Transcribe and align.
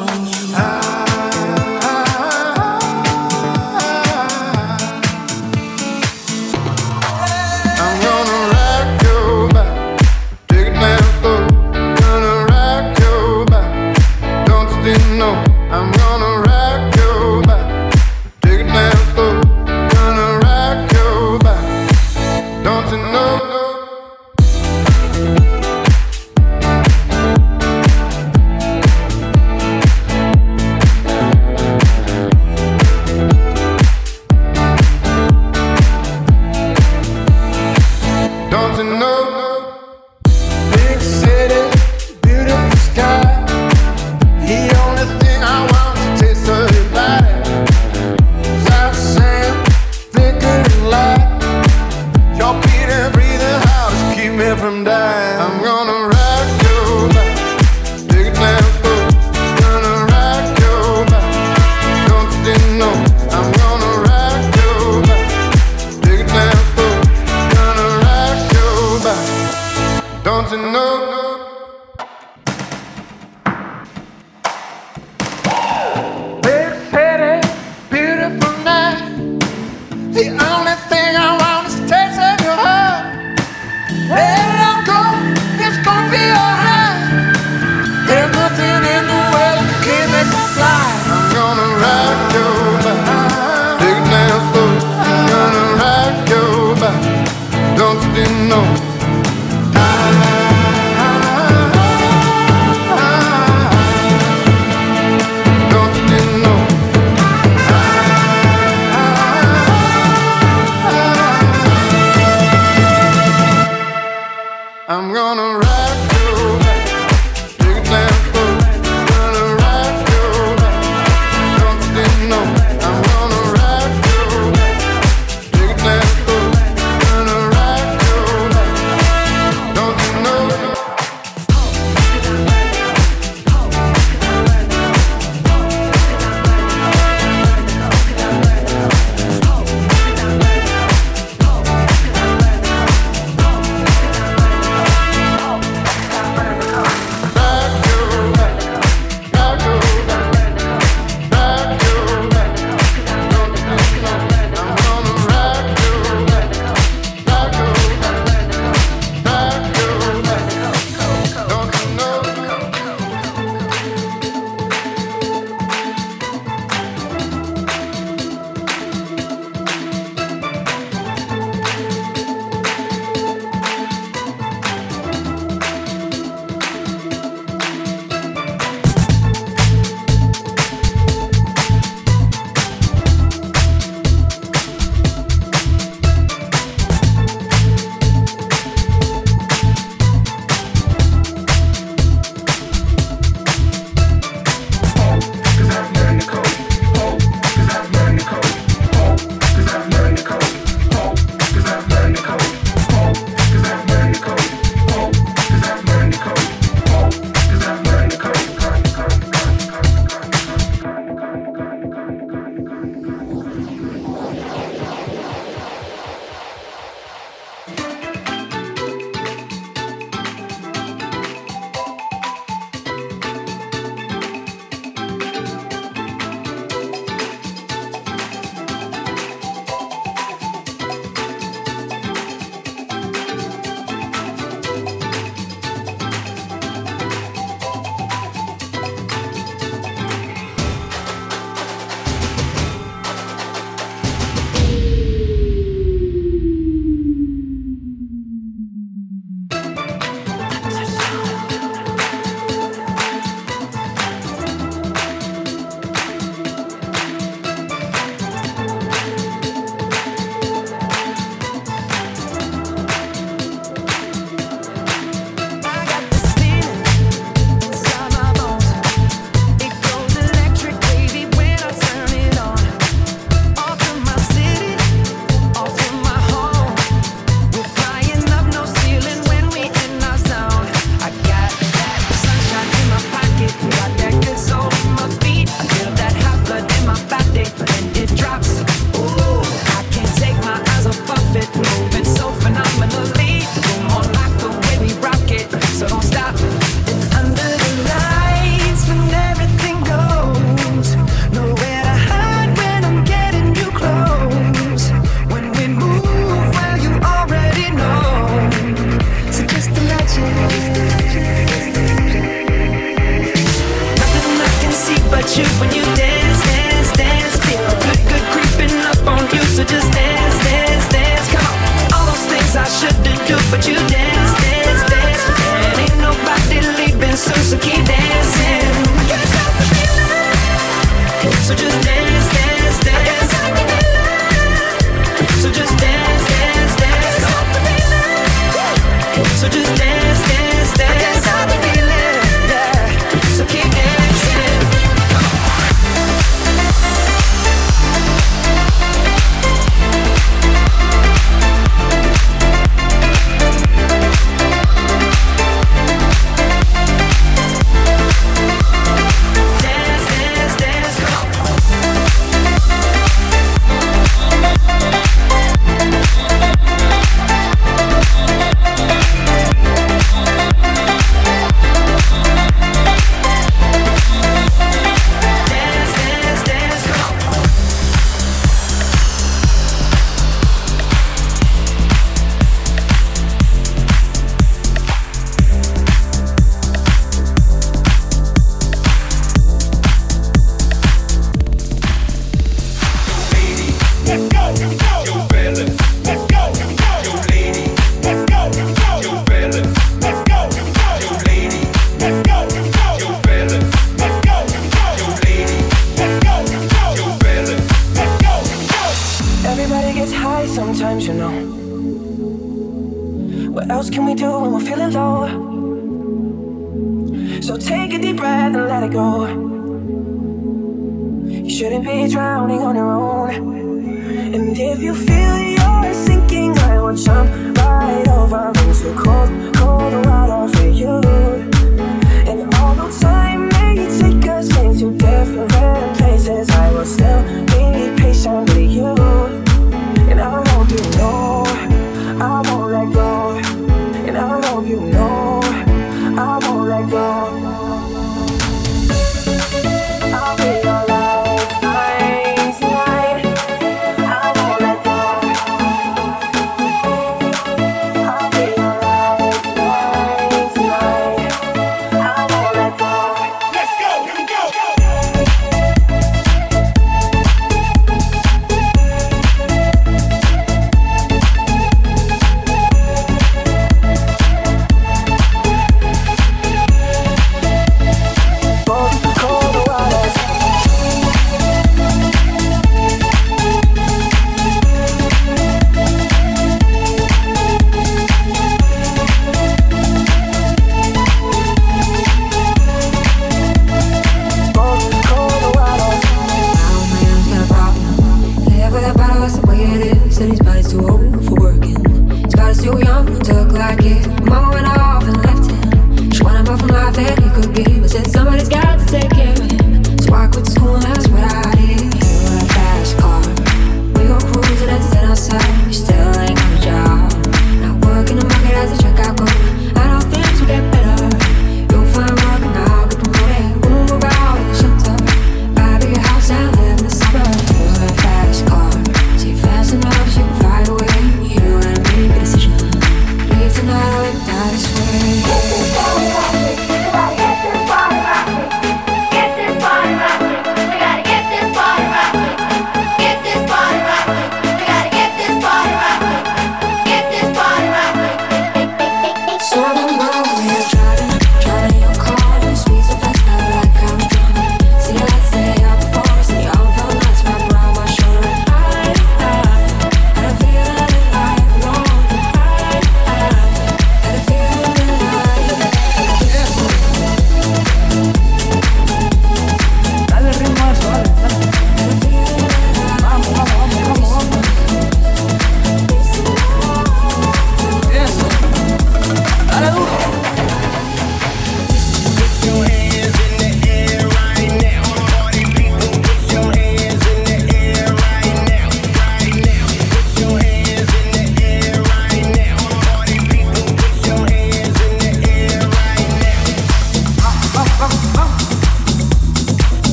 I 0.00 0.77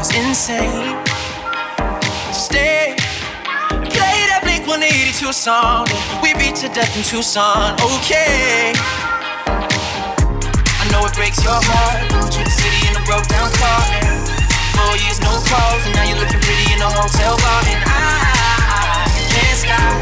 was 0.00 0.16
insane. 0.16 0.96
Stay. 2.32 2.96
Play 3.68 4.16
that 4.32 4.40
Blink 4.40 4.64
182 4.64 5.28
song. 5.28 5.84
We 6.24 6.32
beat 6.40 6.56
to 6.64 6.72
death 6.72 6.96
in 6.96 7.04
Tucson. 7.04 7.76
Okay. 7.76 8.72
I 10.80 10.84
know 10.88 11.04
it 11.04 11.12
breaks 11.12 11.44
your 11.44 11.52
heart. 11.52 12.00
To 12.32 12.40
the 12.40 12.48
city 12.48 12.80
in 12.88 12.96
a 12.96 13.02
broke 13.04 13.28
down 13.28 13.52
car. 13.60 13.84
Four 14.72 14.96
years 15.04 15.20
no 15.20 15.36
calls, 15.44 15.84
and 15.84 15.92
now 15.92 16.08
you're 16.08 16.16
looking 16.16 16.40
pretty 16.40 16.72
in 16.72 16.80
a 16.80 16.88
hotel 16.88 17.36
bar. 17.36 17.60
And 17.68 17.84
I 17.84 19.04
can't 19.28 19.58
stop. 19.60 20.00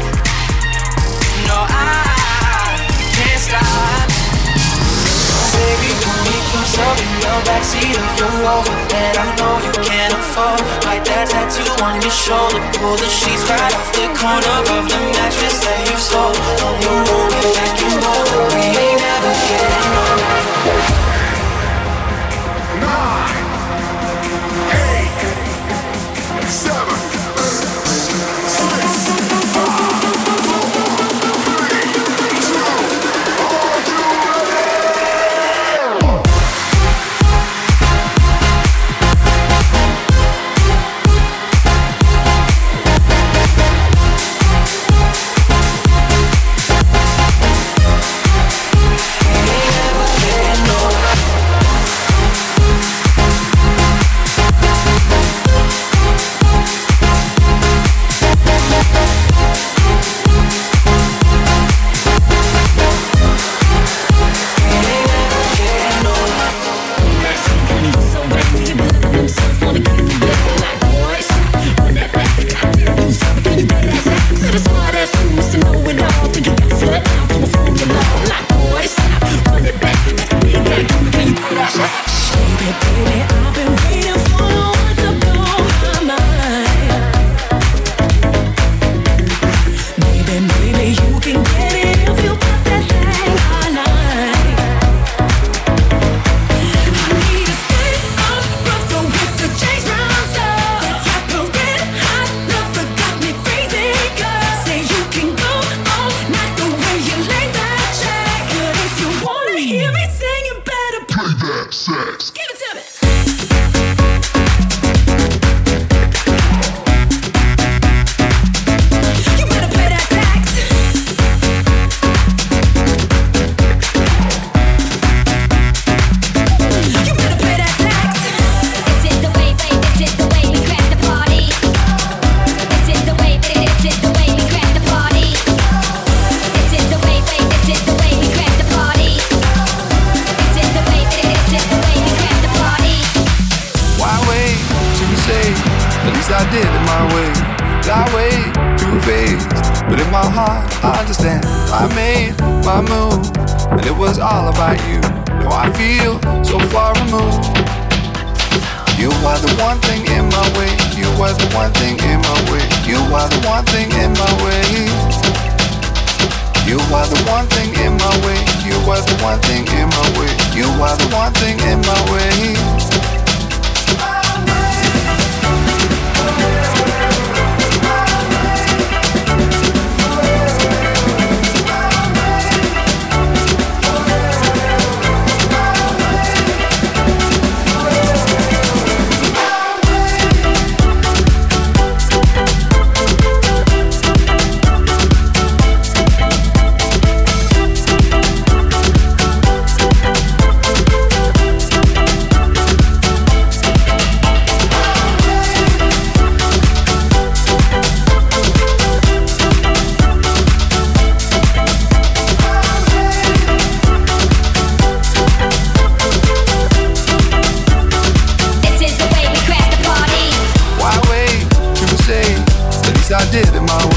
No, 1.43 1.57
I 1.67 2.87
can't 3.19 3.41
stop 3.43 4.19
baby, 5.59 5.91
he 6.29 6.39
comes 6.53 6.77
up 6.77 6.97
in 7.01 7.13
the 7.25 7.33
backseat 7.49 7.97
of 7.97 8.09
your 8.21 8.33
Rover 8.45 8.77
that 8.93 9.17
I 9.17 9.27
know 9.37 9.57
you 9.65 9.73
can't 9.81 10.13
afford. 10.13 10.61
Like 10.85 11.03
that 11.09 11.25
tattoo 11.33 11.65
on 11.81 11.97
your 12.05 12.13
shoulder. 12.13 12.61
Pull 12.77 12.95
the 13.01 13.09
sheets 13.09 13.43
right 13.49 13.73
off 13.73 13.89
the 13.97 14.05
corner 14.13 14.57
of 14.77 14.85
the 14.85 14.99
mattress 15.17 15.57
that 15.65 15.81
you 15.89 15.97
stole 15.97 16.37
from 16.61 16.75
your 16.85 16.99
room 17.09 17.33
and 17.33 17.49
back. 17.57 17.73
We 18.53 18.61
ain't 18.77 19.01
never 19.01 19.33
getting 19.49 19.89
older. 19.97 20.29
Nine, 22.77 23.45
eight, 24.77 25.13
seven. 26.45 26.78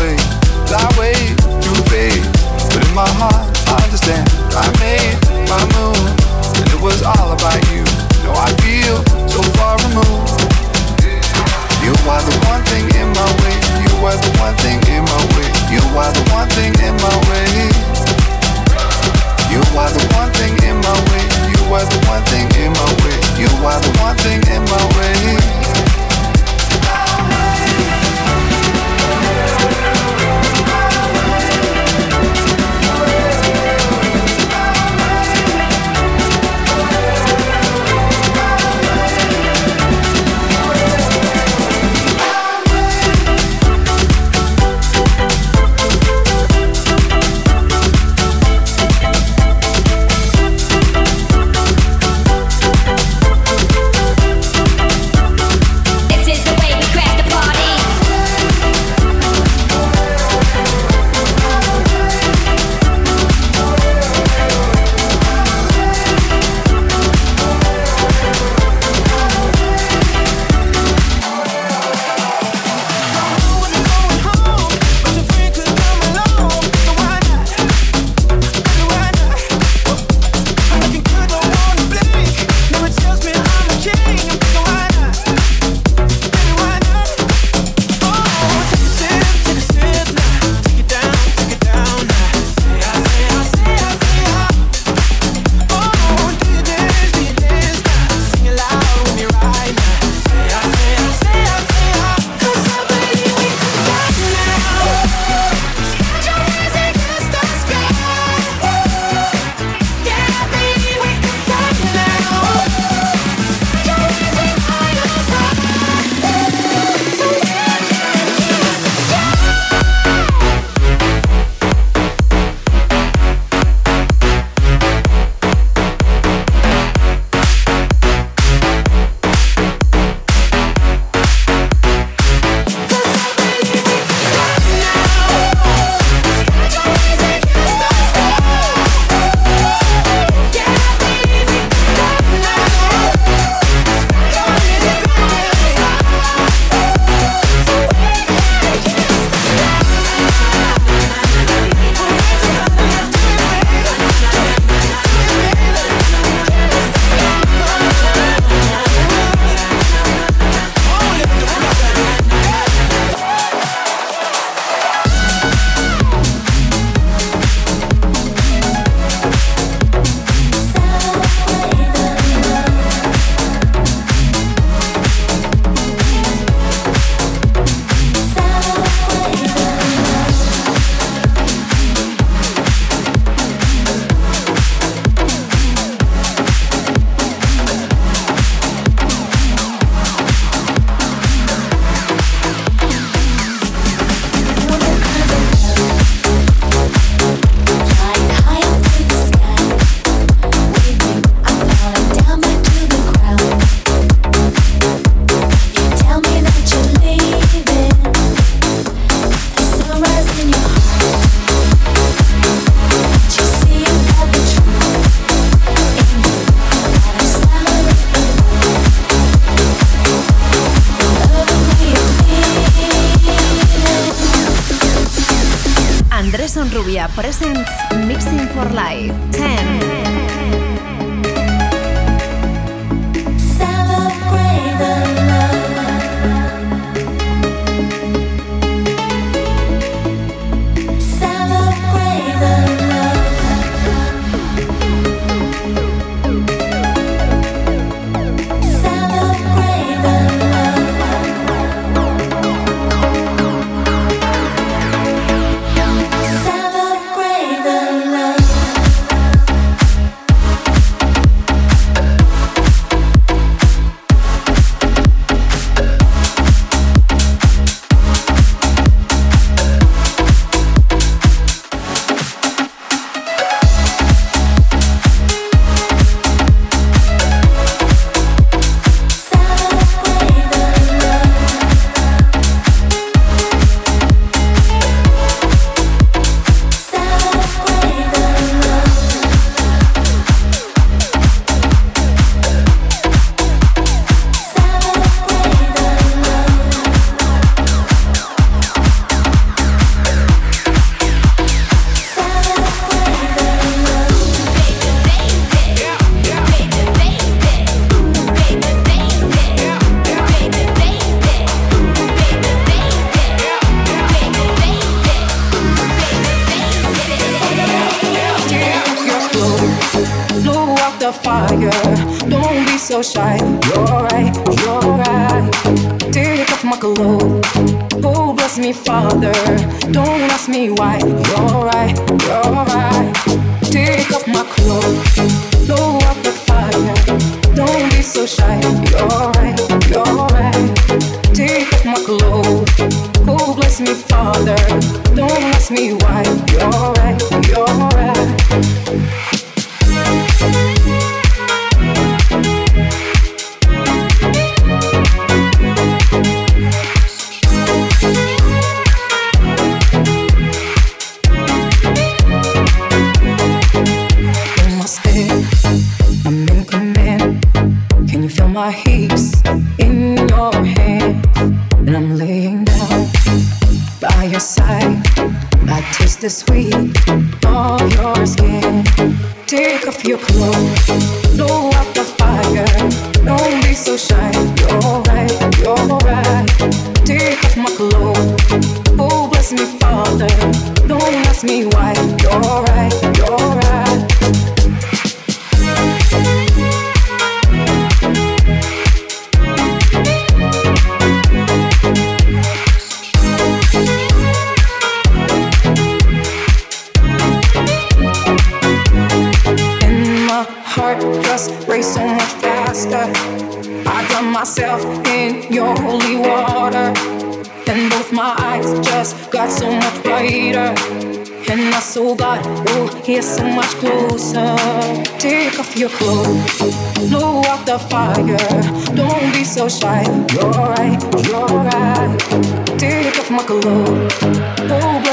way, 0.00 0.16
thy 0.70 0.84
way, 0.98 1.16
you 1.64 1.72
fade. 1.90 2.24
But 2.72 2.86
in 2.86 2.94
my 2.94 3.08
heart, 3.20 3.48
I 3.68 3.76
understand. 3.84 4.24
I 4.56 4.68
made 4.80 5.16
my 5.48 5.62
move, 5.76 6.04
and 6.60 6.66
it 6.68 6.80
was 6.80 7.02
all 7.02 7.32
about 7.32 7.60
you. 7.72 7.84
Now 8.24 8.36
I 8.36 8.48
feel 8.64 9.00
so 9.28 9.40
far 9.58 9.76
removed. 9.88 10.32
You 11.82 11.92
are 12.06 12.22
the 12.22 12.36
one 12.46 12.62
thing 12.70 12.86
in 12.94 13.08
my 13.10 13.28
way. 13.42 13.56
You 13.82 13.92
are 14.06 14.16
the 14.16 14.32
one 14.38 14.54
thing 14.62 14.78
in 14.86 15.02
my 15.02 15.22
way. 15.34 15.48
You 15.72 15.82
are 15.98 16.12
the 16.14 16.24
one 16.30 16.48
thing 16.54 16.72
in 16.78 16.94
my 17.00 17.16
way. 17.28 17.46
You 19.50 19.60
are 19.76 19.90
the 19.90 20.04
one 20.14 20.30
thing 20.38 20.54
in 20.62 20.76
my 20.80 20.96
way. 21.10 21.24
You 21.50 21.60
are 21.74 21.84
the 21.84 21.98
one 22.06 22.22
thing 22.30 22.46
in 22.62 22.72
my 22.72 22.88
way. 23.02 23.16
You 23.40 23.50
are 23.66 23.80
the 23.80 23.92
one 24.00 24.16
thing 24.18 24.40
in 24.52 24.62
my 24.64 24.82
way. 24.96 25.61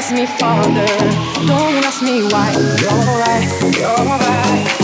ask 0.09 0.15
me, 0.17 0.25
Father. 0.39 0.85
Don't 1.45 1.85
ask 1.85 2.01
me 2.01 2.23
why. 2.23 2.51
You're 2.81 2.89
right. 3.19 3.77
You're 3.77 4.05
right. 4.05 4.78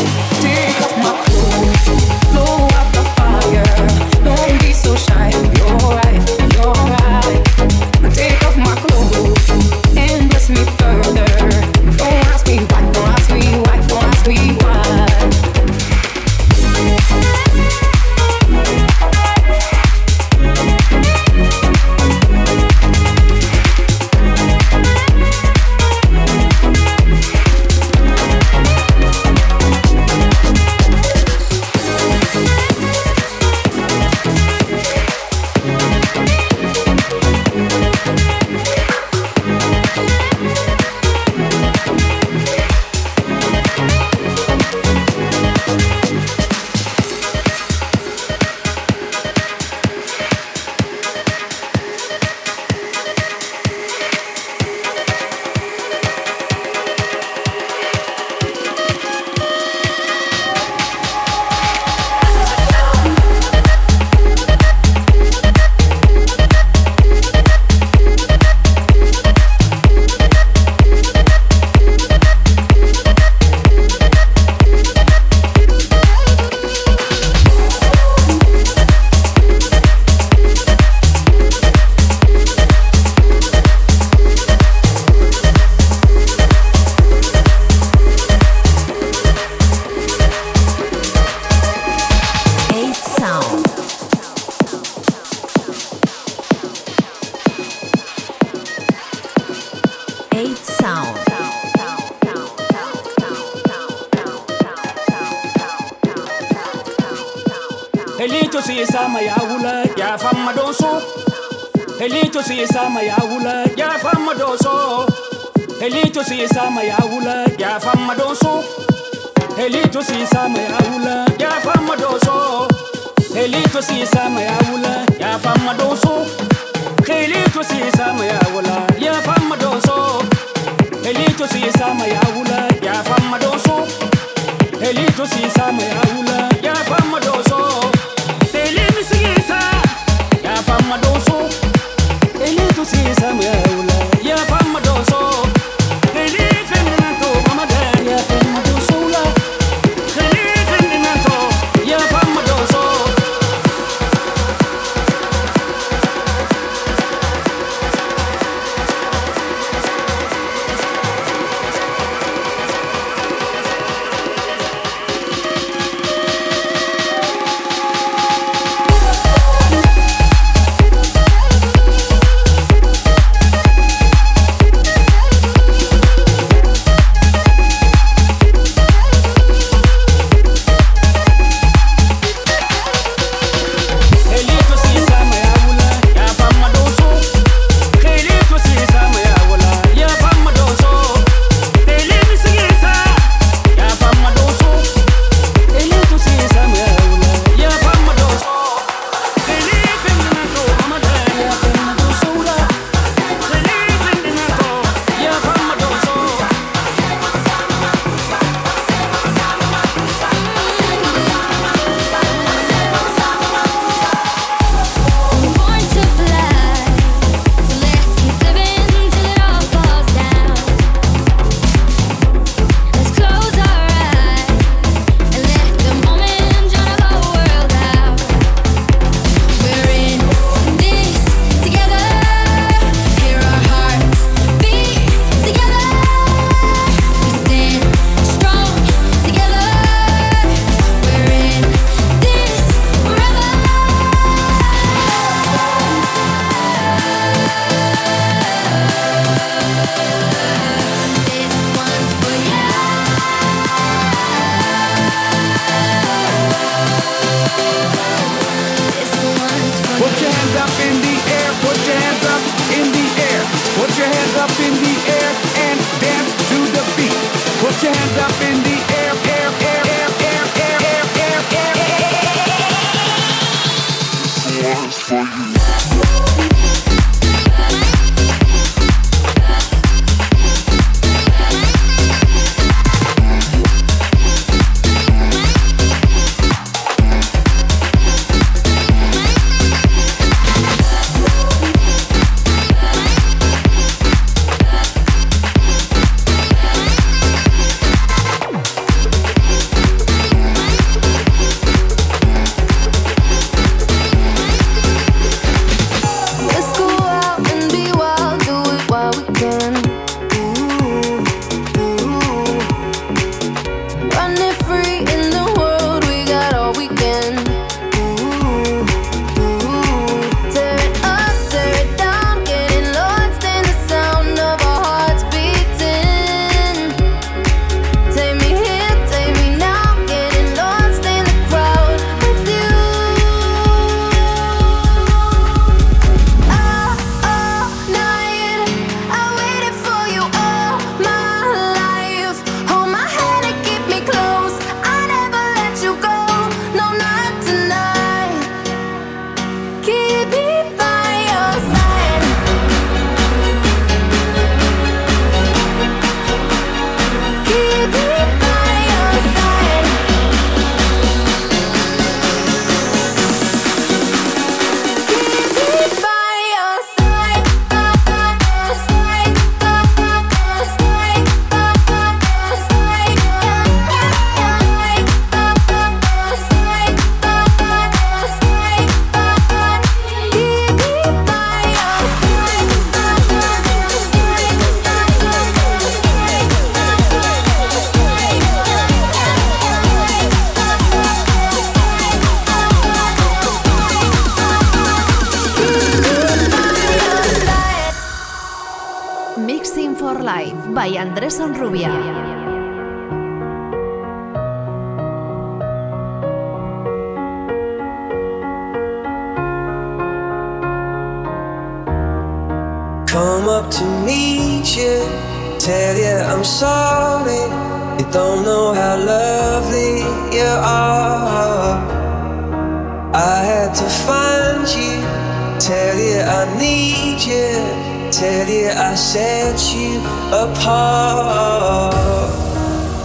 Set 428.95 429.75
you 429.75 429.99
apart. 430.31 431.93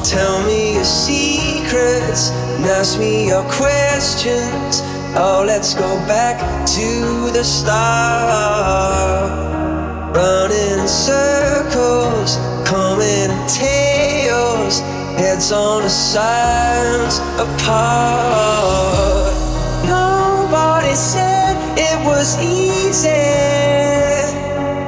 Tell 0.04 0.42
me 0.46 0.74
your 0.74 0.84
secrets 0.84 2.30
and 2.30 2.64
ask 2.64 2.98
me 2.98 3.28
your 3.28 3.42
questions. 3.50 4.82
Oh, 5.16 5.42
let's 5.44 5.74
go 5.74 5.96
back 6.06 6.38
to 6.66 7.30
the 7.32 7.42
start. 7.42 9.30
Running 10.14 10.78
in 10.80 10.88
circles, 10.88 12.38
coming 12.64 13.30
in 13.30 13.46
tails, 13.48 14.80
heads 15.18 15.50
on 15.52 15.82
the 15.82 15.90
sides 15.90 17.18
apart. 17.38 19.34
Nobody 19.86 20.94
said 20.94 21.56
it 21.76 22.04
was 22.06 22.38
easy. 22.40 23.59